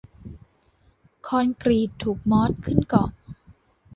[1.27, 3.09] คอนกรีตถูกมอสขึ้นเกาะ